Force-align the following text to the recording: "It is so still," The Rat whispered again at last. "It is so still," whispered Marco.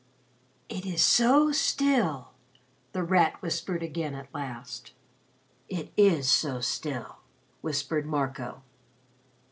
"It 0.67 0.83
is 0.83 1.03
so 1.03 1.51
still," 1.51 2.31
The 2.91 3.03
Rat 3.03 3.39
whispered 3.39 3.83
again 3.83 4.15
at 4.15 4.33
last. 4.33 4.93
"It 5.69 5.91
is 5.95 6.27
so 6.27 6.59
still," 6.59 7.17
whispered 7.61 8.07
Marco. 8.07 8.63